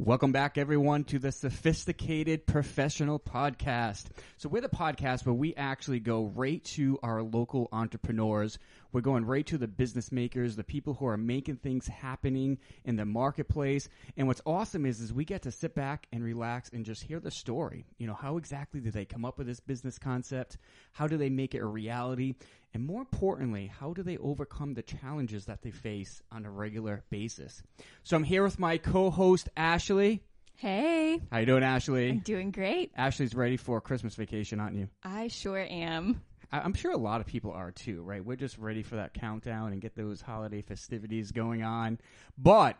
[0.00, 4.04] Welcome back, everyone, to the Sophisticated Professional Podcast.
[4.36, 8.60] So, we're the podcast where we actually go right to our local entrepreneurs.
[8.92, 12.96] We're going right to the business makers, the people who are making things happening in
[12.96, 13.88] the marketplace.
[14.16, 17.20] And what's awesome is, is we get to sit back and relax and just hear
[17.20, 17.84] the story.
[17.98, 20.56] You know, how exactly did they come up with this business concept?
[20.92, 22.34] How do they make it a reality?
[22.74, 27.04] And more importantly, how do they overcome the challenges that they face on a regular
[27.10, 27.62] basis?
[28.02, 30.22] So I'm here with my co-host Ashley.
[30.56, 32.10] Hey, How you doing, Ashley?
[32.10, 32.90] I'm doing great.
[32.96, 34.88] Ashley's ready for a Christmas vacation, aren't you?
[35.04, 36.20] I sure am.
[36.50, 38.24] I- I'm sure a lot of people are too, right?
[38.24, 41.98] We're just ready for that countdown and get those holiday festivities going on.
[42.36, 42.76] But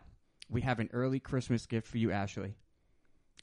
[0.49, 2.55] we have an early Christmas gift for you, Ashley.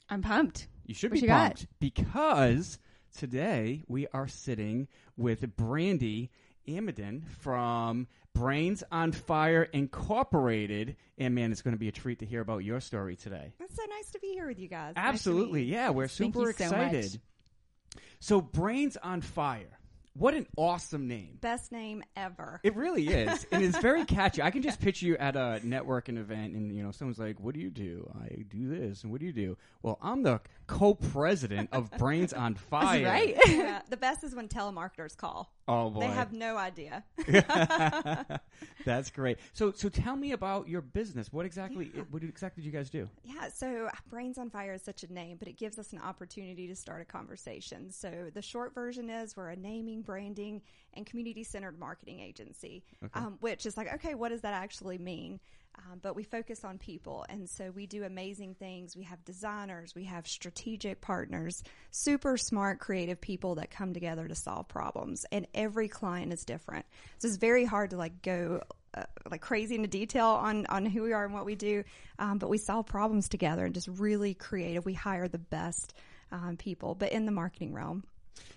[0.08, 0.68] I'm pumped.
[0.86, 1.46] You should What be you got?
[1.56, 2.78] pumped because
[3.16, 6.30] today we are sitting with Brandy
[6.68, 10.96] Amidon from Brains on Fire Incorporated.
[11.18, 13.52] And man, it's going to be a treat to hear about your story today.
[13.60, 14.94] It's so nice to be here with you guys.
[14.96, 15.62] Absolutely.
[15.62, 15.72] you.
[15.74, 17.20] Yeah, we're super so excited.
[18.20, 19.78] So, Brains on Fire.
[20.18, 21.38] What an awesome name.
[21.40, 22.60] Best name ever.
[22.62, 24.40] It really is, and it's very catchy.
[24.42, 27.54] I can just picture you at a networking event, and you know, someone's like, "What
[27.54, 29.58] do you do?" I do this, and what do you do?
[29.82, 33.04] Well, I'm the co-president of Brains on Fire.
[33.04, 33.36] Right?
[33.46, 35.52] yeah, the best is when telemarketers call.
[35.68, 37.04] Oh boy, They have no idea.
[38.84, 39.38] that's great.
[39.52, 41.32] So, so tell me about your business.
[41.32, 41.86] What exactly?
[42.10, 43.08] What exactly do you guys do?
[43.24, 45.98] Yeah, so uh, Brains on Fire is such a name, but it gives us an
[46.00, 47.90] opportunity to start a conversation.
[47.90, 50.62] So the short version is we're a naming, branding,
[50.94, 52.82] and community centered marketing agency,
[53.14, 55.40] um, which is like, okay, what does that actually mean?
[55.78, 57.26] Um, but we focus on people.
[57.28, 58.96] And so we do amazing things.
[58.96, 64.34] We have designers, we have strategic partners, super smart, creative people that come together to
[64.34, 65.26] solve problems.
[65.30, 66.86] And every client is different.
[67.18, 68.62] So it's very hard to like go
[68.94, 71.84] uh, like crazy into detail on on who we are and what we do,
[72.18, 74.86] um, but we solve problems together and just really creative.
[74.86, 75.92] We hire the best
[76.32, 78.04] um, people, but in the marketing realm.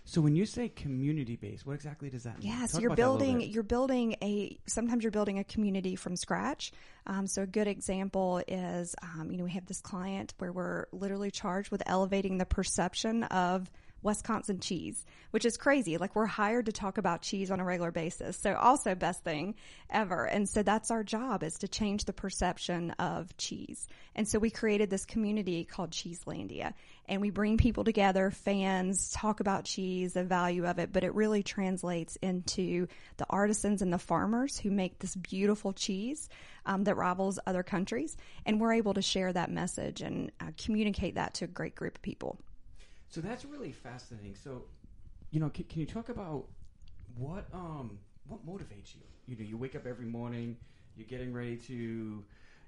[0.05, 2.51] So, when you say community based, what exactly does that mean?
[2.51, 5.43] Yeah, so you're about that a little building you're building a sometimes you're building a
[5.43, 6.71] community from scratch.
[7.05, 10.85] Um, so a good example is um, you know we have this client where we're
[10.91, 13.69] literally charged with elevating the perception of
[14.01, 15.97] Wisconsin cheese, which is crazy.
[15.97, 18.37] Like we're hired to talk about cheese on a regular basis.
[18.37, 19.55] So also best thing
[19.89, 20.25] ever.
[20.25, 23.87] And so that's our job is to change the perception of cheese.
[24.15, 26.73] And so we created this community called Cheeselandia
[27.07, 31.15] and we bring people together, fans, talk about cheese, the value of it, but it
[31.15, 36.29] really translates into the artisans and the farmers who make this beautiful cheese
[36.65, 38.15] um, that rivals other countries.
[38.45, 41.95] And we're able to share that message and uh, communicate that to a great group
[41.95, 42.37] of people.
[43.09, 44.35] So that's really fascinating.
[44.35, 44.63] So,
[45.31, 46.45] you know, can, can you talk about
[47.17, 49.01] what um what motivates you?
[49.27, 50.55] You know, you wake up every morning,
[50.95, 52.23] you're getting ready to,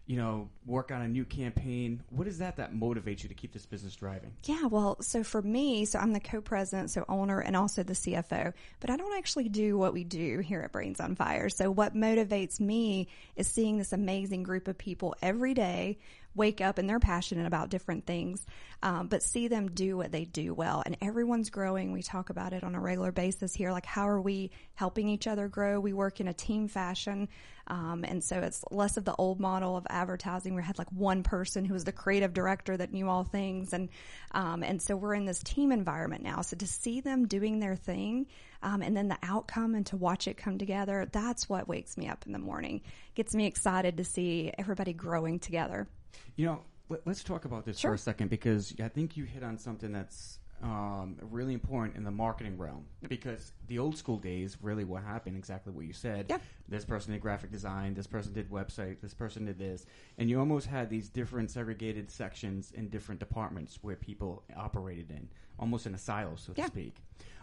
[0.07, 2.01] you know, work on a new campaign.
[2.09, 4.33] What is that that motivates you to keep this business driving?
[4.45, 8.53] Yeah, well, so for me, so I'm the co-president, so owner, and also the CFO,
[8.79, 11.49] but I don't actually do what we do here at Brains on Fire.
[11.49, 15.99] So what motivates me is seeing this amazing group of people every day
[16.35, 18.45] wake up and they're passionate about different things,
[18.83, 20.81] um, but see them do what they do well.
[20.85, 21.91] And everyone's growing.
[21.91, 23.71] We talk about it on a regular basis here.
[23.71, 25.79] Like, how are we helping each other grow?
[25.79, 27.27] We work in a team fashion.
[27.67, 30.91] Um, and so it's less of the old model of advertising where we had like
[30.91, 33.73] one person who was the creative director that knew all things.
[33.73, 33.89] And,
[34.31, 36.41] um, and so we're in this team environment now.
[36.41, 38.27] So to see them doing their thing,
[38.63, 42.07] um, and then the outcome and to watch it come together, that's what wakes me
[42.07, 42.81] up in the morning.
[43.15, 45.87] Gets me excited to see everybody growing together.
[46.35, 49.43] You know, let, us talk about this for a second because I think you hit
[49.43, 52.85] on something that's um, really important in the marketing realm.
[53.07, 56.27] Because the old school days, really, what happened exactly what you said.
[56.29, 56.37] Yeah.
[56.67, 57.93] This person did graphic design.
[57.93, 59.01] This person did website.
[59.01, 59.85] This person did this,
[60.17, 65.27] and you almost had these different segregated sections in different departments where people operated in,
[65.59, 66.95] almost in a silo, so to speak.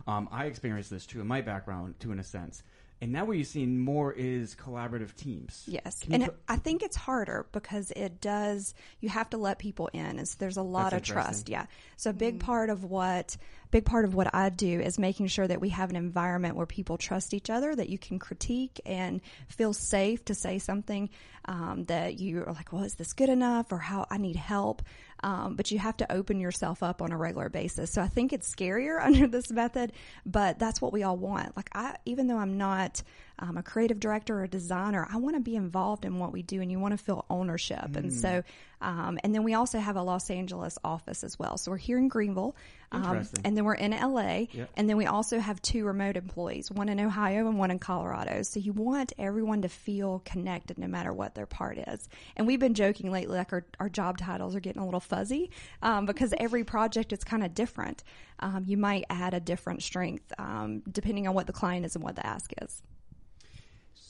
[0.06, 2.62] Um, I experienced this too in my background, too, in a sense.
[3.00, 5.62] And now what you're seeing more is collaborative teams.
[5.66, 6.00] Yes.
[6.00, 9.88] Can And ta- I think it's harder because it does, you have to let people
[9.92, 10.18] in.
[10.18, 11.48] And so there's a lot That's of trust.
[11.48, 11.66] Yeah.
[11.96, 12.40] So a big mm.
[12.40, 13.36] part of what,
[13.70, 16.66] big part of what I do is making sure that we have an environment where
[16.66, 21.10] people trust each other, that you can critique and feel safe to say something,
[21.44, 24.82] um, that you are like, well, is this good enough or how I need help?
[25.22, 27.92] Um, but you have to open yourself up on a regular basis.
[27.92, 29.92] So I think it's scarier under this method,
[30.24, 31.56] but that's what we all want.
[31.56, 33.02] Like I, even though I'm not
[33.38, 36.42] um, a creative director or a designer, I want to be involved in what we
[36.42, 37.96] do and you want to feel ownership.
[37.96, 38.42] And so,
[38.80, 41.56] um, and then we also have a Los Angeles office as well.
[41.56, 42.56] So we're here in Greenville.
[42.90, 44.46] Um, and then we're in LA.
[44.50, 44.70] Yep.
[44.76, 48.42] And then we also have two remote employees, one in Ohio and one in Colorado.
[48.42, 52.08] So you want everyone to feel connected no matter what their part is.
[52.36, 55.50] And we've been joking lately, like our, our job titles are getting a little fuzzy
[55.82, 58.02] um, because every project is kind of different.
[58.40, 62.02] Um, you might add a different strength um, depending on what the client is and
[62.02, 62.82] what the ask is.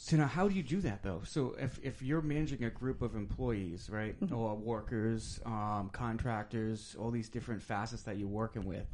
[0.09, 1.21] So now, how do you do that though?
[1.25, 7.11] So if if you're managing a group of employees, right, or workers, um, contractors, all
[7.11, 8.87] these different facets that you're working with,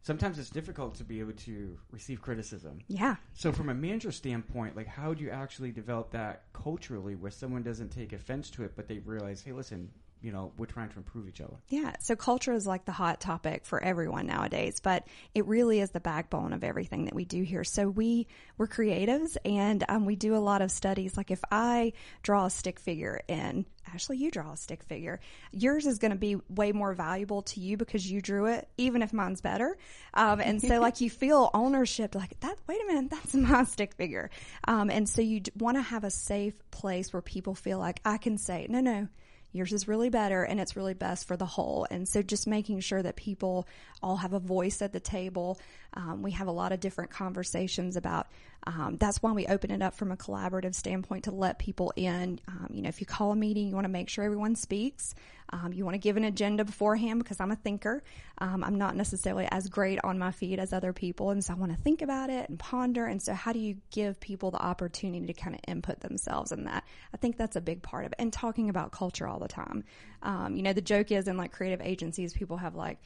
[0.00, 2.78] sometimes it's difficult to be able to receive criticism.
[2.88, 3.16] Yeah.
[3.34, 7.62] So from a manager standpoint, like how do you actually develop that culturally, where someone
[7.62, 10.96] doesn't take offense to it, but they realize, hey, listen, you know, we're trying to
[10.96, 11.56] improve each other.
[11.68, 15.90] Yeah, so culture is like the hot topic for everyone nowadays, but it really is
[15.90, 17.64] the backbone of everything that we do here.
[17.64, 18.26] So we
[18.56, 21.16] we're creatives, and um, we do a lot of studies.
[21.16, 21.92] Like if I
[22.22, 25.20] draw a stick figure and Ashley, you draw a stick figure.
[25.52, 29.02] Yours is going to be way more valuable to you because you drew it, even
[29.02, 29.78] if mine's better.
[30.14, 32.58] Um, and so, like, you feel ownership, like that.
[32.66, 34.30] Wait a minute, that's my stick figure.
[34.66, 38.18] Um, and so you want to have a safe place where people feel like I
[38.18, 39.08] can say, no, no
[39.52, 41.86] yours is really better and it's really best for the whole.
[41.90, 43.66] And so just making sure that people
[44.02, 45.58] all have a voice at the table.
[45.94, 48.28] Um, we have a lot of different conversations about,
[48.66, 52.40] um, that's why we open it up from a collaborative standpoint to let people in.
[52.46, 55.14] Um, you know, if you call a meeting, you want to make sure everyone speaks.
[55.50, 58.02] Um, you want to give an agenda beforehand because I'm a thinker.
[58.38, 61.30] Um, I'm not necessarily as great on my feet as other people.
[61.30, 63.06] And so I want to think about it and ponder.
[63.06, 66.64] And so how do you give people the opportunity to kind of input themselves in
[66.64, 66.84] that?
[67.14, 68.16] I think that's a big part of it.
[68.18, 69.84] And talking about culture all the time.
[70.22, 72.98] Um, you know, the joke is in like creative agencies, people have like,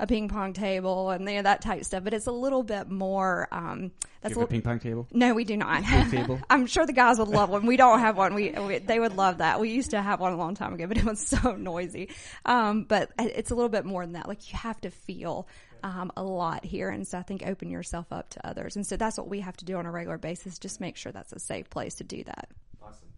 [0.00, 2.88] a ping pong table and you know, that type stuff, but it's a little bit
[2.90, 3.48] more.
[3.50, 3.90] Um,
[4.20, 5.06] that's you have a a ping pong table.
[5.12, 5.84] no, we do not.
[6.10, 6.40] table?
[6.50, 7.66] I'm sure the guys would love one.
[7.66, 8.34] We don't have one.
[8.34, 9.60] We, we they would love that.
[9.60, 12.10] We used to have one a long time ago, but it was so noisy.
[12.44, 14.28] Um, but it's a little bit more than that.
[14.28, 15.48] Like you have to feel
[15.82, 18.96] um, a lot here, and so I think open yourself up to others, and so
[18.96, 20.58] that's what we have to do on a regular basis.
[20.58, 22.48] Just make sure that's a safe place to do that.
[22.82, 23.08] Awesome.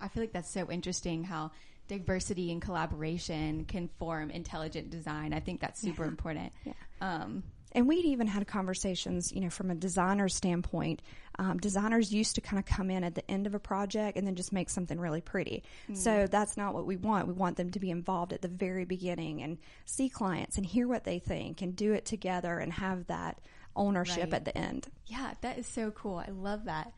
[0.00, 1.50] I feel like that's so interesting how
[1.90, 5.32] diversity and collaboration can form intelligent design.
[5.32, 6.52] I think that's super important.
[6.64, 6.72] Yeah.
[7.00, 7.42] Um,
[7.72, 11.02] And we'd even had conversations, you know, from a designer standpoint.
[11.38, 14.26] Um, designers used to kind of come in at the end of a project and
[14.26, 15.62] then just make something really pretty.
[15.94, 17.26] So that's not what we want.
[17.28, 20.86] We want them to be involved at the very beginning and see clients and hear
[20.88, 23.40] what they think and do it together and have that
[23.76, 24.34] ownership Right.
[24.34, 24.88] at the end.
[25.06, 26.18] Yeah, that is so cool.
[26.18, 26.92] I love that.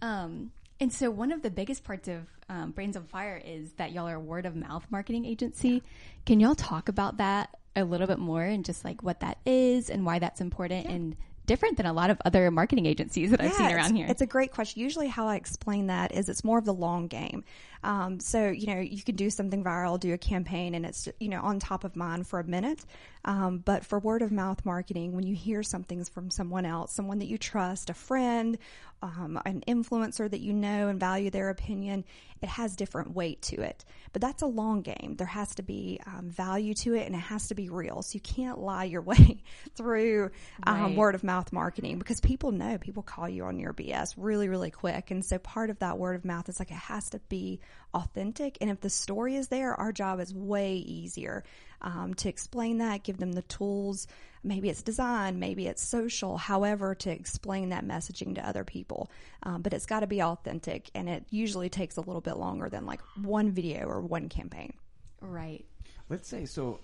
[0.00, 0.50] Um,
[0.82, 4.08] and so one of the biggest parts of um, Brains on Fire is that y'all
[4.08, 5.80] are a word of mouth marketing agency.
[6.26, 9.90] Can y'all talk about that a little bit more and just like what that is
[9.90, 11.14] and why that's important and
[11.46, 14.08] different than a lot of other marketing agencies that I've seen around here?
[14.08, 14.82] It's a great question.
[14.82, 17.44] Usually, how I explain that is it's more of the long game.
[17.82, 21.28] Um, so you know, you can do something viral, do a campaign, and it's you
[21.28, 22.84] know on top of mind for a minute.
[23.24, 27.18] Um, but for word of mouth marketing, when you hear something from someone else, someone
[27.20, 28.58] that you trust, a friend,
[29.02, 32.04] um, an influencer that you know and value their opinion,
[32.40, 33.84] it has different weight to it.
[34.12, 35.14] But that's a long game.
[35.16, 38.02] There has to be um, value to it, and it has to be real.
[38.02, 39.42] So you can't lie your way
[39.76, 40.30] through
[40.66, 40.96] um, Right.
[40.96, 44.70] word of mouth marketing because people know people call you on your BS really, really
[44.70, 45.10] quick.
[45.10, 47.60] And so part of that word of mouth is like it has to be
[47.94, 48.58] authentic.
[48.60, 51.44] And if the story is there, our job is way easier
[51.82, 54.06] um, to explain that, give them the tools.
[54.44, 59.10] Maybe it's design, maybe it's social, however, to explain that messaging to other people.
[59.44, 62.68] Um, but it's got to be authentic, and it usually takes a little bit longer
[62.68, 64.72] than like one video or one campaign.
[65.20, 65.64] right.
[66.08, 66.80] Let's say so.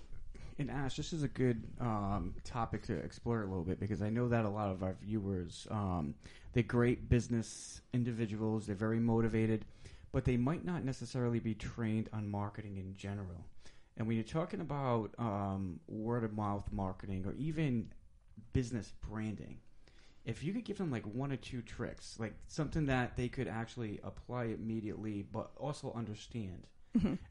[0.57, 4.09] And Ash, this is a good um, topic to explore a little bit because I
[4.09, 6.15] know that a lot of our viewers, um,
[6.53, 8.65] they're great business individuals.
[8.65, 9.63] They're very motivated,
[10.11, 13.45] but they might not necessarily be trained on marketing in general.
[13.97, 17.91] And when you're talking about um, word of mouth marketing or even
[18.53, 19.57] business branding,
[20.25, 23.47] if you could give them like one or two tricks, like something that they could
[23.47, 26.67] actually apply immediately, but also understand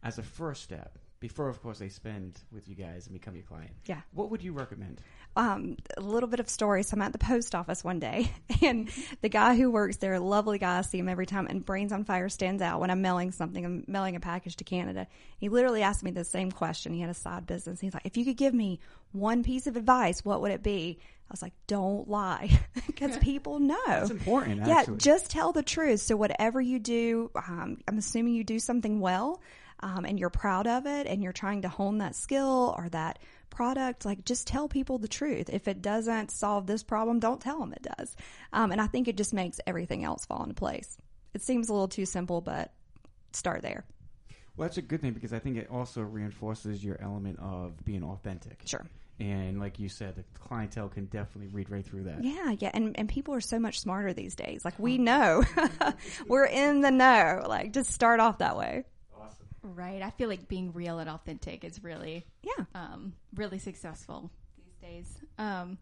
[0.03, 3.45] as a first step before, of course, they spend with you guys and become your
[3.45, 3.71] client.
[3.87, 4.01] Yeah.
[4.13, 5.01] What would you recommend?
[5.37, 6.83] um, a little bit of story.
[6.83, 8.33] So I'm at the post office one day,
[8.63, 8.89] and
[9.21, 11.93] the guy who works there, a lovely guy, I see him every time, and Brains
[11.93, 13.65] on Fire stands out when I'm mailing something.
[13.65, 15.07] I'm mailing a package to Canada.
[15.39, 16.93] He literally asked me the same question.
[16.93, 17.79] He had a side business.
[17.81, 18.81] He's like, "If you could give me
[19.13, 22.51] one piece of advice, what would it be?" I was like, "Don't lie,
[22.87, 24.97] because people know." That's important, Yeah, actually.
[24.97, 26.01] just tell the truth.
[26.01, 29.41] So whatever you do, um, I'm assuming you do something well.
[29.81, 33.19] Um, and you're proud of it and you're trying to hone that skill or that
[33.51, 35.51] product, like just tell people the truth.
[35.53, 38.17] If it doesn't solve this problem, don't tell them it does.
[38.53, 40.97] Um, and I think it just makes everything else fall into place.
[41.35, 42.73] It seems a little too simple, but
[43.33, 43.85] start there.
[44.57, 48.03] Well, that's a good thing because I think it also reinforces your element of being
[48.03, 48.63] authentic.
[48.65, 48.85] Sure.
[49.21, 52.23] And like you said, the clientele can definitely read right through that.
[52.23, 54.65] Yeah, yeah, and and people are so much smarter these days.
[54.65, 55.43] Like we know,
[56.29, 57.45] we're in the know.
[57.49, 58.85] Like just start off that way.
[59.75, 60.03] Right.
[60.03, 62.65] I feel like being real and authentic is really, Yeah.
[62.75, 65.19] um, really successful these days.
[65.39, 65.79] Um,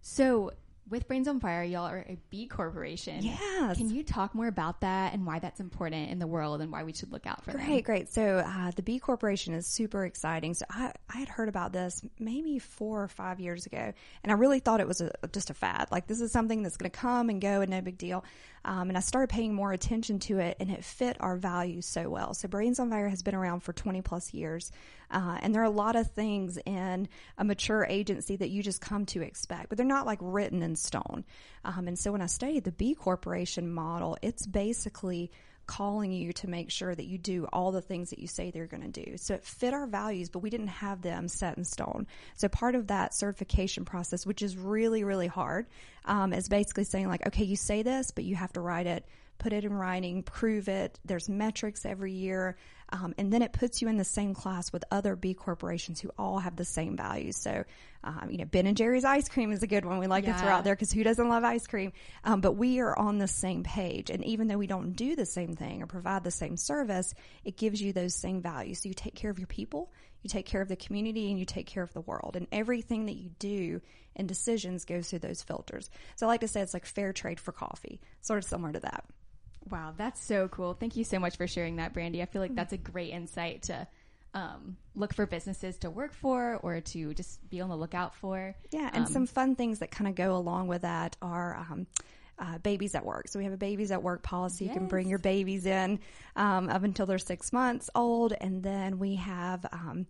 [0.00, 0.52] so
[0.90, 3.22] with Brains on Fire, y'all are a B corporation.
[3.22, 3.76] Yes.
[3.76, 6.84] Can you talk more about that and why that's important in the world and why
[6.84, 7.64] we should look out for them?
[7.64, 8.12] Great, great.
[8.12, 10.54] So uh, the B Corporation is super exciting.
[10.54, 13.92] So I, I had heard about this maybe four or five years ago,
[14.22, 15.88] and I really thought it was a, just a fad.
[15.90, 18.24] Like this is something that's going to come and go and no big deal.
[18.64, 22.08] Um, and I started paying more attention to it, and it fit our values so
[22.08, 22.34] well.
[22.34, 24.72] So Brains on Fire has been around for 20 plus years,
[25.10, 28.80] uh, and there are a lot of things in a mature agency that you just
[28.80, 31.24] come to expect, but they're not like written in stone.
[31.64, 35.30] Um, and so when I studied the B Corporation model, it's basically
[35.68, 38.66] calling you to make sure that you do all the things that you say they're
[38.66, 39.16] going to do.
[39.18, 42.06] So it fit our values, but we didn't have them set in stone.
[42.36, 45.66] So part of that certification process, which is really, really hard,
[46.06, 49.04] um, is basically saying like, okay, you say this, but you have to write it,
[49.36, 50.98] put it in writing, prove it.
[51.04, 52.56] There's metrics every year.
[52.90, 56.10] Um, and then it puts you in the same class with other B corporations who
[56.18, 57.36] all have the same values.
[57.36, 57.64] So,
[58.02, 60.32] um, you know, Ben and Jerry's ice cream is a good one we like to
[60.32, 61.92] throw out there because who doesn't love ice cream?
[62.24, 64.08] Um, but we are on the same page.
[64.08, 67.12] And even though we don't do the same thing or provide the same service,
[67.44, 68.82] it gives you those same values.
[68.82, 69.92] So you take care of your people,
[70.22, 72.36] you take care of the community, and you take care of the world.
[72.36, 73.82] And everything that you do
[74.16, 75.90] and decisions goes through those filters.
[76.16, 78.80] So I like to say it's like fair trade for coffee, sort of similar to
[78.80, 79.04] that.
[79.70, 80.74] Wow, that's so cool.
[80.74, 82.22] Thank you so much for sharing that, Brandy.
[82.22, 83.86] I feel like that's a great insight to
[84.34, 88.54] um, look for businesses to work for or to just be on the lookout for.
[88.70, 91.86] Yeah, and Um, some fun things that kind of go along with that are um,
[92.38, 93.28] uh, babies at work.
[93.28, 94.66] So we have a babies at work policy.
[94.66, 95.98] You can bring your babies in
[96.36, 99.66] um, up until they're six months old, and then we have.
[99.72, 100.06] Um,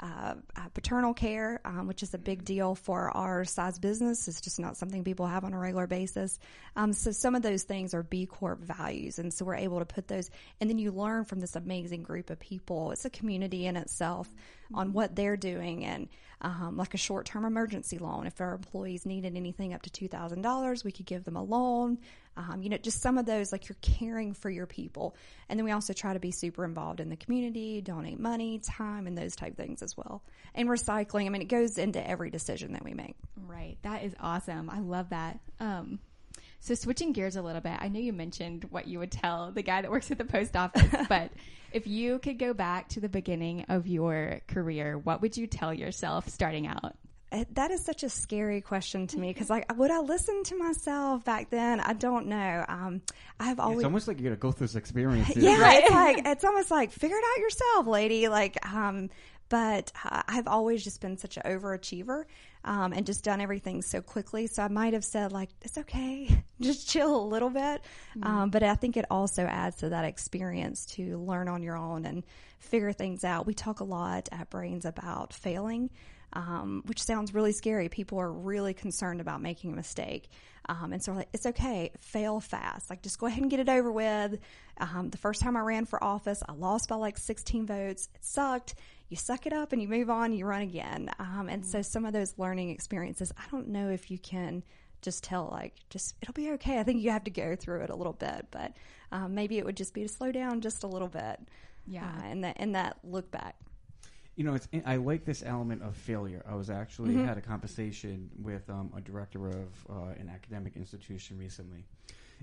[0.00, 0.34] uh,
[0.74, 4.28] paternal care, um, which is a big deal for our size business.
[4.28, 6.38] It's just not something people have on a regular basis.
[6.76, 9.84] Um, so some of those things are B Corp values, and so we're able to
[9.84, 10.30] put those.
[10.60, 12.92] And then you learn from this amazing group of people.
[12.92, 14.28] It's a community in itself
[14.74, 16.08] on what they're doing, and
[16.40, 18.26] um, like a short term emergency loan.
[18.26, 21.42] If our employees needed anything up to two thousand dollars, we could give them a
[21.42, 21.98] loan.
[22.36, 25.16] Um, you know, just some of those like you're caring for your people,
[25.48, 29.06] and then we also try to be super involved in the community, donate money, time,
[29.06, 30.22] and those type things as well.
[30.54, 31.26] And recycling.
[31.26, 33.16] I mean, it goes into every decision that we make.
[33.36, 33.76] Right.
[33.82, 34.70] That is awesome.
[34.70, 35.40] I love that.
[35.58, 35.98] Um,
[36.60, 39.62] so switching gears a little bit, I know you mentioned what you would tell the
[39.62, 41.30] guy that works at the post office, but
[41.72, 45.72] if you could go back to the beginning of your career, what would you tell
[45.72, 46.94] yourself starting out?
[47.52, 51.24] That is such a scary question to me because, like, would I listen to myself
[51.24, 51.78] back then?
[51.80, 52.64] I don't know.
[52.68, 53.02] Um,
[53.38, 55.34] I have always It's almost like you got to go through this experience.
[55.36, 58.28] yeah, it's like it's almost like figure it out yourself, lady.
[58.28, 59.10] Like, um,
[59.50, 62.24] but uh, I've always just been such an overachiever,
[62.64, 64.46] um, and just done everything so quickly.
[64.46, 67.82] So I might have said like, it's okay, just chill a little bit.
[68.22, 72.06] Um, but I think it also adds to that experience to learn on your own
[72.06, 72.22] and
[72.58, 73.46] figure things out.
[73.46, 75.90] We talk a lot at Brains about failing.
[76.32, 77.88] Um, which sounds really scary.
[77.88, 80.28] People are really concerned about making a mistake.
[80.68, 82.90] Um, and so like, it's okay, fail fast.
[82.90, 84.38] Like just go ahead and get it over with.
[84.78, 88.08] Um, the first time I ran for office, I lost by like 16 votes.
[88.14, 88.74] It sucked.
[89.08, 91.10] You suck it up and you move on, you run again.
[91.18, 94.62] Um, and so some of those learning experiences, I don't know if you can
[95.02, 96.78] just tell like, just, it'll be okay.
[96.78, 98.72] I think you have to go through it a little bit, but,
[99.10, 101.40] um, maybe it would just be to slow down just a little bit.
[101.88, 102.04] Yeah.
[102.04, 103.56] Uh, and that, and that look back.
[104.40, 106.42] You know, it's I like this element of failure.
[106.48, 107.26] I was actually Mm-hmm.
[107.26, 111.84] had a conversation with um, a director of uh, an academic institution recently,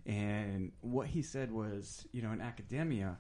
[0.06, 3.18] and what he said was, you know, in academia,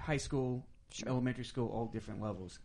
[0.00, 0.66] high school,
[1.06, 2.58] elementary school, all different levels.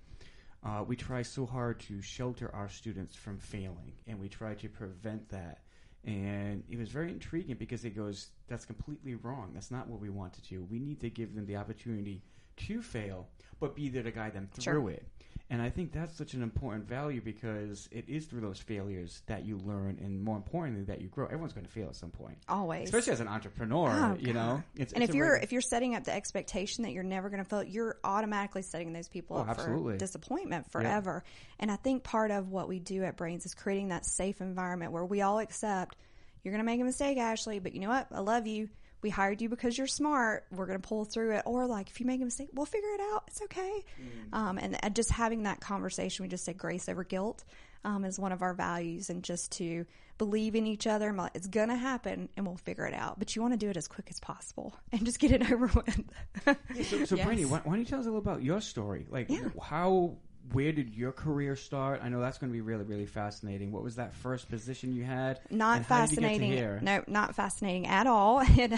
[0.63, 4.69] Uh, we try so hard to shelter our students from failing, and we try to
[4.69, 5.63] prevent that.
[6.05, 9.51] And it was very intriguing because he goes, "That's completely wrong.
[9.53, 10.63] That's not what we want to do.
[10.63, 12.23] We need to give them the opportunity
[12.67, 13.27] to fail,
[13.59, 14.89] but be there to guide them through Sure.
[14.91, 15.05] it."
[15.51, 19.45] And I think that's such an important value because it is through those failures that
[19.45, 21.25] you learn, and more importantly, that you grow.
[21.25, 22.83] Everyone's going to fail at some point, Always.
[22.83, 23.89] especially as an entrepreneur.
[23.89, 26.91] Oh, you know, it's, and it's if you're if you're setting up the expectation that
[26.91, 29.93] you're never going to fail, you're automatically setting those people Oh, up absolutely.
[29.93, 31.23] for disappointment forever.
[31.59, 34.91] And I think part of what we do at Brains is creating that safe environment
[34.91, 35.97] where we all accept
[36.43, 38.07] you're going to make a mistake, Ashley, but you know what?
[38.11, 38.69] I love you.
[39.01, 40.45] We hired you because you're smart.
[40.51, 41.43] We're going to pull through it.
[41.45, 43.23] Or like, if you make a mistake, we'll figure it out.
[43.27, 43.85] It's okay.
[44.33, 47.43] Um, and uh, just having that conversation, we just say grace over guilt
[47.85, 49.85] um, is one of our values, and just to
[50.17, 51.07] believe in each other.
[51.07, 53.17] and like, It's going to happen, and we'll figure it out.
[53.19, 55.67] But you want to do it as quick as possible and just get it over
[55.67, 56.03] with.
[56.83, 57.25] So, so Yes.
[57.25, 59.05] Brandy, why, why don't you tell us a little about your story?
[59.09, 59.47] Like, Yeah.
[59.61, 60.17] how,
[60.53, 62.01] where did your career start?
[62.03, 63.71] I know that's going to be really, really fascinating.
[63.71, 65.39] What was that first position you had?
[65.49, 66.85] not and how did you get to fascinating.
[66.85, 68.43] No, not fascinating at all.
[68.59, 68.73] It,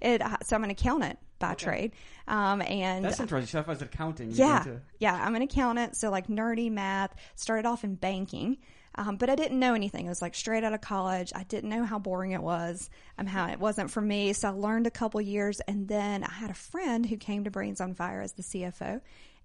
[0.00, 1.92] it, so I'm an accountant by trade,
[2.26, 3.46] um, and That's interesting.
[3.46, 4.30] Stuff as accounting.
[4.30, 7.14] you yeah, go into- yeah, I'm an accountant, so like nerdy math.
[7.36, 8.56] Started off in banking,
[8.96, 10.06] um, but I didn't know anything.
[10.06, 11.32] It was like straight out of college.
[11.34, 12.90] I didn't know how boring it was.
[13.16, 14.32] Um, how it wasn't for me.
[14.32, 17.50] So I learned a couple years, and then I had a friend who came to
[17.50, 19.00] Brains on Fire as the CFO,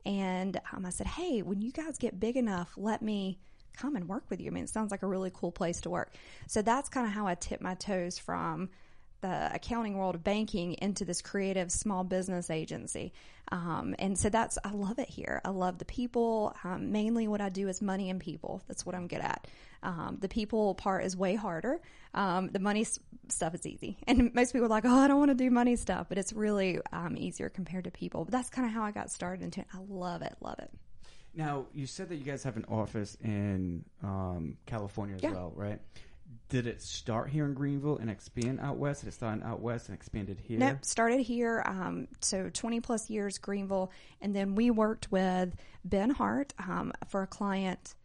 [0.05, 3.39] and um, I said, "Hey, when you guys get big enough, let me."
[3.75, 4.51] Come and work with you.
[4.51, 6.13] I mean, it sounds like a really cool place to work.
[6.45, 8.69] So that's kind of how I tip my toes from
[9.23, 13.13] the accounting world of banking into this creative small business agency.
[13.51, 15.41] Um, and so that's, I love it here.
[15.43, 16.55] I love the people.
[16.63, 18.61] Um, mainly what I do is money and people.
[18.67, 19.47] That's what I'm good at.
[19.81, 21.81] Um, the people part is way harder.
[22.13, 22.85] Um, the money
[23.29, 23.97] stuff is easy.
[24.07, 26.33] And most people are like, oh, I don't want to do money stuff, but it's
[26.33, 28.25] really um, easier compared to people.
[28.25, 29.67] But that's kind of how I got started into it.
[29.73, 30.35] I love it.
[30.41, 30.69] Love it.
[31.35, 35.31] Now, you said that you guys have an office in um, California as Yeah.
[35.31, 35.79] well, right?
[36.49, 39.01] Did it start here in Greenville and expand out west?
[39.01, 40.59] Did it start out west and expanded here?
[40.59, 41.63] Nope, started here.
[41.65, 43.91] Um, so 20 plus years, Greenville.
[44.21, 47.95] And then we worked with Ben Hart um, for a client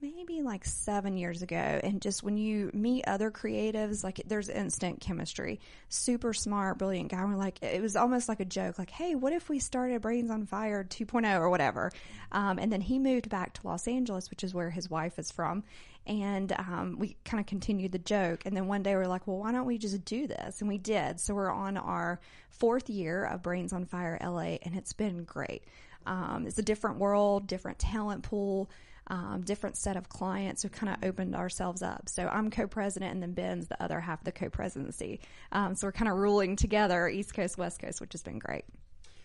[0.00, 1.56] maybe like seven years ago.
[1.56, 5.60] And just when you meet other creatives, like there's instant chemistry.
[5.88, 7.24] Super smart, brilliant guy.
[7.24, 10.30] We're like, it was almost like a joke, like, hey, what if we started Brains
[10.30, 11.90] on Fire 2.0 or whatever?
[12.30, 15.30] Um, and then he moved back to Los Angeles, which is where his wife is
[15.30, 15.64] from.
[16.06, 18.42] And um, we kind of continued the joke.
[18.46, 20.60] And then one day we are like, well, why don't we just do this?
[20.60, 21.20] And we did.
[21.20, 25.64] So we're on our fourth year of Brains on Fire LA, and it's been great.
[26.06, 28.70] Um, it's a different world, different talent pool,
[29.08, 30.64] um, different set of clients.
[30.64, 32.08] We kind of opened ourselves up.
[32.08, 35.20] So I'm co-president, and then Ben's the other half of the co-presidency.
[35.52, 38.64] Um, so we're kind of ruling together, East Coast, West Coast, which has been great.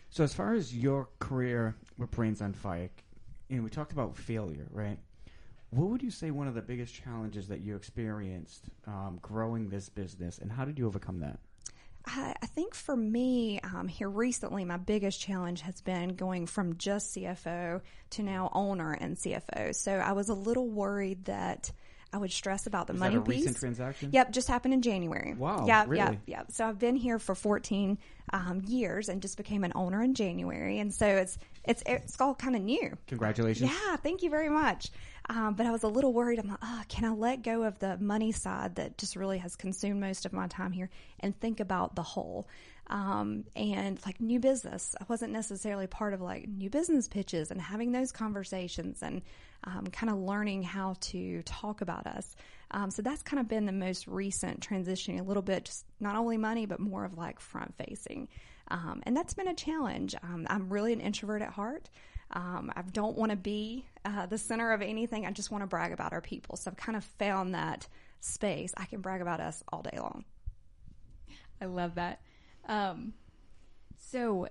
[0.09, 2.89] So, as far as your career with Brains on Fire,
[3.49, 4.97] and we talked about failure, right?
[5.71, 9.87] What would you say one of the biggest challenges that you experienced um, growing this
[9.87, 11.39] business, and how did you overcome that?
[12.05, 16.77] I, I think for me, um, here recently, my biggest challenge has been going from
[16.77, 17.79] just CFO
[18.11, 19.73] to now owner and CFO.
[19.73, 21.71] So I was a little worried that
[22.11, 23.35] I would stress about the Was money that a piece.
[23.41, 24.09] recent transaction?
[24.11, 25.35] Yep, just happened in January.
[25.35, 26.19] Wow, Yeah, really?
[26.25, 26.43] yeah, yeah.
[26.49, 27.97] So I've been here for 14
[28.33, 32.35] um, years and just became an owner in January, and so it's it's it's all
[32.35, 32.97] kind of new.
[33.07, 33.71] Congratulations.
[33.71, 34.91] Yeah, thank you very much.
[35.29, 36.39] Um, but I was a little worried.
[36.39, 39.55] I'm like, oh, can I let go of the money side that just really has
[39.55, 42.47] consumed most of my time here and think about the whole?
[42.87, 47.61] Um, and like new business, I wasn't necessarily part of like new business pitches and
[47.61, 49.21] having those conversations and
[49.63, 52.35] um, kind of learning how to talk about us.
[52.71, 56.15] Um, so that's kind of been the most recent transitioning a little bit, just not
[56.15, 58.27] only money, but more of like front facing.
[58.71, 60.15] Um, and that's been a challenge.
[60.23, 61.89] Um, I'm really an introvert at heart.
[62.31, 65.25] Um, I don't want to be uh, the center of anything.
[65.25, 66.55] I just want to brag about our people.
[66.55, 67.87] So I've kind of found that
[68.21, 68.73] space.
[68.77, 70.23] I can brag about us all day long.
[71.61, 72.21] I love that.
[72.67, 73.13] Um,
[74.11, 74.47] so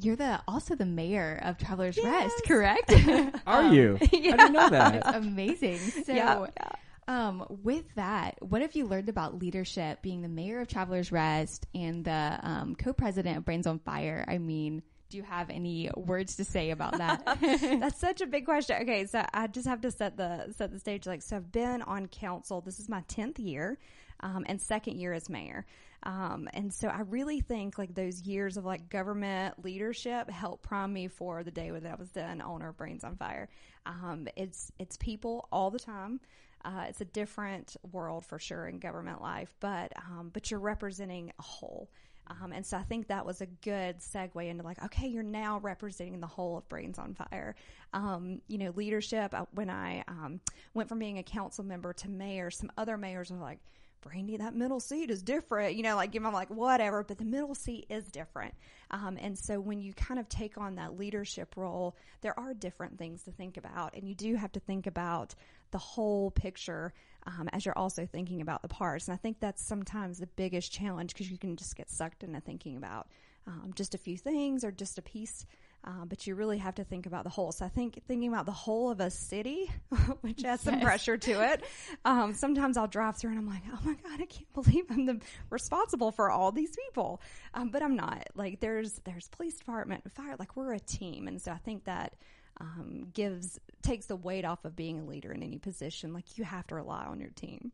[0.00, 2.92] you're the also the mayor of Travelers Rest, correct?
[3.46, 3.98] Are Um, you?
[4.02, 5.14] I didn't know that.
[5.14, 5.78] Amazing.
[5.78, 6.68] So, Yeah, yeah.
[7.08, 11.66] Um, with that, what have you learned about leadership, being the mayor of Travelers Rest
[11.74, 14.24] and the um, co-president of Brains on Fire?
[14.28, 17.22] I mean, do you have any words to say about that?
[17.80, 18.82] That's such a big question.
[18.82, 21.06] Okay, so I just have to set the set the stage.
[21.06, 22.60] Like, so I've been on council.
[22.60, 23.78] This is my tenth year,
[24.20, 25.66] um, and second year as mayor.
[26.04, 30.92] Um, and so I really think like those years of like government leadership helped prime
[30.92, 33.48] me for the day when I was the owner of Brains on Fire.
[33.86, 36.20] Um, it's it's people all the time.
[36.64, 41.32] Uh, it's a different world for sure in government life, but um, but you're representing
[41.38, 41.90] a whole.
[42.28, 45.58] Um, and so I think that was a good segue into like, okay, you're now
[45.58, 47.56] representing the whole of Brains on Fire.
[47.92, 49.34] Um, you know, leadership.
[49.34, 50.40] uh, When I um,
[50.72, 53.58] went from being a council member to mayor, some other mayors were like,
[54.02, 55.74] Brandy, that middle seat is different.
[55.76, 58.54] You know, like I'm like whatever, but the middle seat is different.
[58.90, 62.98] Um, and so when you kind of take on that leadership role, there are different
[62.98, 65.34] things to think about, and you do have to think about
[65.72, 66.92] the whole picture
[67.26, 69.08] um, as you're also thinking about the parts.
[69.08, 72.40] And I think that's sometimes the biggest challenge because you can just get sucked into
[72.40, 73.08] thinking about
[73.46, 75.46] um, just a few things or just a piece
[75.84, 77.50] Uh, but you really have to think about the whole.
[77.50, 79.68] So I think thinking about the whole of a city,
[80.20, 80.84] which has some Yes.
[80.84, 81.64] pressure to it.
[82.04, 85.06] Um, sometimes I'll drive through and I'm like, oh my god, I can't believe I'm
[85.06, 87.20] the responsible for all these people.
[87.54, 88.28] Um, but I'm not.
[88.36, 90.36] Like there's there's police department, fire.
[90.38, 92.14] Like we're a team, and so I think that
[92.60, 96.12] um, gives takes the weight off of being a leader in any position.
[96.12, 97.72] Like you have to rely on your team.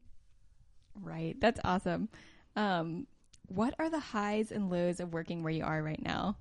[1.00, 1.36] Right.
[1.40, 2.08] That's awesome.
[2.56, 3.06] Um,
[3.46, 6.36] what are the highs and lows of working where you are right now?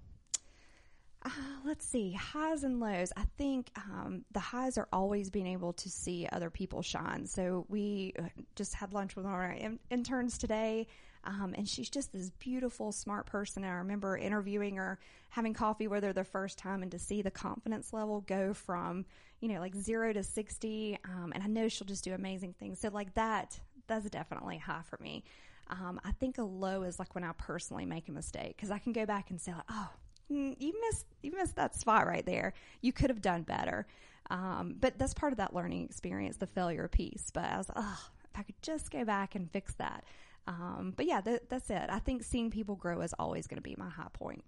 [1.24, 1.30] Uh,
[1.66, 3.12] let's see highs and lows.
[3.18, 7.26] I think um, the highs are always being able to see other people shine.
[7.26, 8.24] So we uh,
[8.56, 10.88] just had lunch with one of our in- interns today,
[11.28, 13.64] um, and she's just this beautiful, smart person.
[13.64, 14.98] And I remember interviewing her,
[15.30, 19.06] having coffee with her the first time, and to see the confidence level go from
[19.42, 20.98] you know like zero to sixty.
[21.06, 22.80] Um, and I know she'll just do amazing things.
[22.80, 25.24] So like that, that's definitely high for me.
[25.70, 28.80] Um, I think a low is like when I personally make a mistake because I
[28.80, 29.90] can go back and say like, oh
[30.32, 32.54] mm, you missed you missed that spot right there.
[32.82, 33.86] You could have done better.
[34.30, 37.32] Um, but that's part of that learning experience, the failure piece.
[37.34, 40.04] But I was, oh, if I could just go back and fix that.
[40.48, 41.84] Um, but yeah, that, that's it.
[41.90, 44.44] I think seeing people grow is always going to be my high point.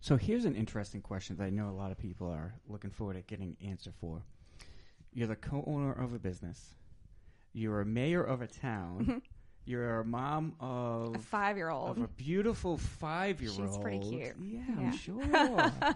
[0.00, 3.14] So here's an interesting question that I know a lot of people are looking forward
[3.14, 4.22] to getting an answer for.
[5.12, 6.74] You're the co-owner of a business.
[7.52, 9.22] You're a mayor of a town.
[9.66, 12.04] You're a mom of A five-year-old of old.
[12.04, 13.70] a beautiful five-year-old.
[13.70, 14.34] She's pretty cute.
[14.42, 14.74] Yeah, Yeah.
[14.78, 15.22] I'm sure.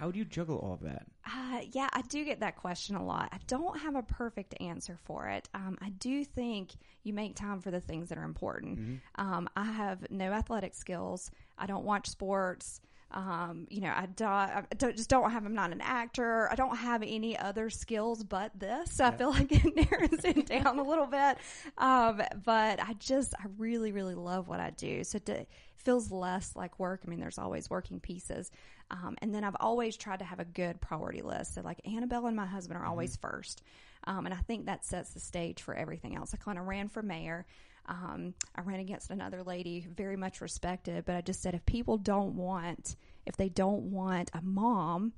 [0.00, 1.02] How do you juggle all that?
[1.26, 3.28] Uh, yeah, I do get that question a lot.
[3.32, 5.46] I don't have a perfect answer for it.
[5.52, 6.70] Um, I do think
[7.02, 8.78] you make time for the things that are important.
[9.16, 11.30] Um, I have no athletic skills.
[11.58, 12.80] I don't watch sports.
[13.12, 15.44] Um, you know, I don't, I don't just don't have.
[15.44, 16.50] I'm not an actor.
[16.50, 18.92] I don't have any other skills but this.
[18.92, 21.38] So I feel like it narrows it down a little bit.
[21.78, 25.02] Um, but I just, I really, really love what I do.
[25.04, 27.02] So it feels less like work.
[27.04, 28.50] I mean, there's always working pieces.
[28.90, 31.54] Um, and then I've always tried to have a good priority list.
[31.54, 33.62] So like Annabelle and my husband are always first.
[34.04, 36.32] Um, and I think that sets the stage for everything else.
[36.34, 37.46] I kind of ran for mayor.
[37.86, 41.98] Um, I ran against another lady, very much respected, but I just said if people
[41.98, 45.12] don't want, if they don't want a mom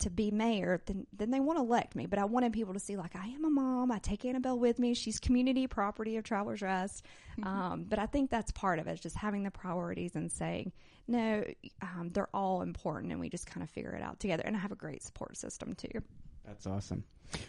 [0.00, 2.06] to be mayor, then then they want to elect me.
[2.06, 3.90] But I wanted people to see like I am a mom.
[3.90, 4.94] I take Annabelle with me.
[4.94, 7.04] She's community property of Travelers Rest.
[7.42, 10.72] Um, but I think that's part of it, is just having the priorities and saying
[11.08, 11.42] no,
[11.80, 14.42] um, they're all important, and we just kind of figure it out together.
[14.44, 16.02] And I have a great support system too.
[16.46, 17.02] That's awesome.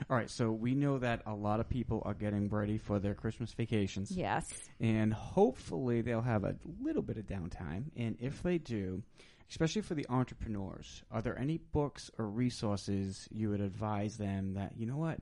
[0.09, 3.13] All right, so we know that a lot of people are getting ready for their
[3.13, 4.11] Christmas vacations.
[4.11, 4.45] Yes.
[4.79, 7.85] and hopefully they'll have a little bit of downtime.
[7.95, 9.03] And if they do,
[9.49, 14.73] especially for the entrepreneurs, are there any books or resources you would advise them that
[14.77, 15.19] you know what,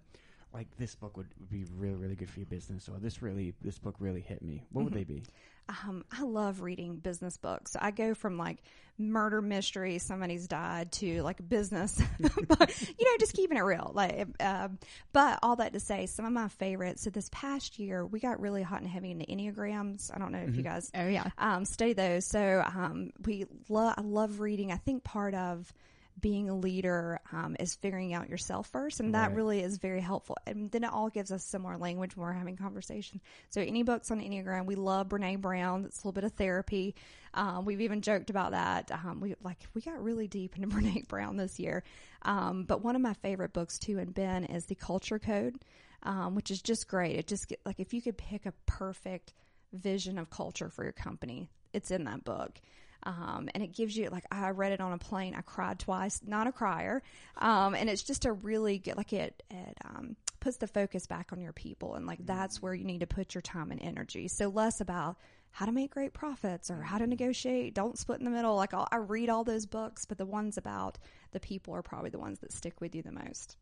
[0.54, 3.54] like this book would, would be really really good for your business, or this really
[3.62, 4.64] this book really hit me?
[4.72, 5.14] What would mm-hmm.
[5.14, 5.24] they be?
[5.70, 7.76] Um, I love reading business books.
[7.80, 8.58] I go from like
[9.00, 13.92] murder mystery, somebody's died, to like business, but, you know, just keeping it real.
[13.94, 14.80] Like, um,
[15.14, 17.04] but all that to say, some of my favorites.
[17.04, 20.10] So this past year, we got really hot and heavy into enneagrams.
[20.14, 21.30] I don't know if you guys Oh yeah.
[21.38, 22.26] um, study those.
[22.26, 23.94] So um, we love.
[23.98, 24.72] I love reading.
[24.72, 25.72] I think part of
[26.20, 29.36] being a leader um, is figuring out yourself first, and that Right.
[29.36, 30.36] really is very helpful.
[30.48, 33.22] And then it all gives us similar language when we're having conversation.
[33.50, 35.86] So any books on Enneagram, we love Brene Brown.
[35.86, 36.96] It's a little bit of therapy.
[37.34, 38.92] Um, we've even joked about that.
[38.92, 41.84] Um, we like we got really deep into Brene Brown this year.
[42.24, 45.58] Um, but one of my favorite books too, and Ben is the Culture Code,
[46.04, 47.16] um, which is just great.
[47.16, 49.34] It just get, like if you could pick a perfect
[49.74, 52.60] vision of culture for your company, it's in that book.
[53.04, 55.36] Um, and it gives you like I read it on a plane.
[55.36, 57.02] I cried twice, not a crier,
[57.38, 59.44] um, and it's just a really good like it.
[59.50, 63.00] It um, puts the focus back on your people, and like that's where you need
[63.02, 64.28] to put your time and energy.
[64.28, 65.18] So less about
[65.52, 67.74] how to make great profits or how to negotiate.
[67.74, 68.56] Don't split in the middle.
[68.56, 70.98] Like I'll, I read all those books, but the ones about
[71.32, 73.58] the people are probably the ones that stick with you the most.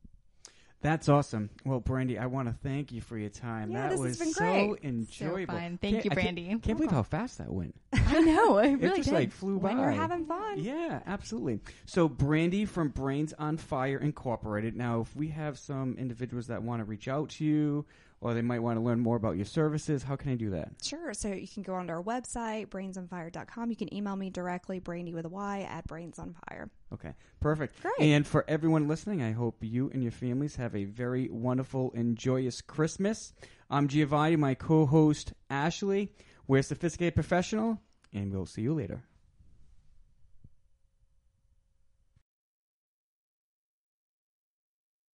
[0.86, 1.50] That's awesome.
[1.66, 3.72] Well, Brandy, I want to thank you for your time.
[3.72, 4.84] Yeah, that this has was been so great.
[4.84, 5.54] enjoyable.
[5.56, 5.80] fun.
[5.82, 7.74] Thank Can't- you, I can't- Can't, believe how fast that went.
[7.94, 8.60] I know.
[8.60, 9.14] It It just did.
[9.16, 9.70] like flew by.
[9.70, 10.60] When you're having fun.
[10.60, 11.60] Yeah, absolutely.
[11.86, 14.76] So, Brandy from Brains on Fire Incorporated.
[14.76, 17.86] Now, if we have some individuals that want to reach out to you
[18.26, 20.72] or they might want to learn more about your services, how can I do that?
[20.82, 21.14] Sure.
[21.14, 23.70] So you can go onto our website, brainsonfire.com.
[23.70, 26.72] You can email me directly, brandy with a Y at brainsonfire.
[26.92, 27.80] Okay, perfect.
[27.84, 27.94] Great.
[28.00, 32.18] And for everyone listening, I hope you and your families have a very wonderful and
[32.18, 33.32] joyous Christmas.
[33.70, 36.12] I'm Giovanni, my co host, Ashley.
[36.48, 37.80] We're Sophisticated Professional,
[38.12, 39.04] and we'll see you later.